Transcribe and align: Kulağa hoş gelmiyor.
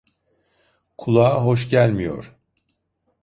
Kulağa 0.97 1.45
hoş 1.45 1.69
gelmiyor. 1.69 2.35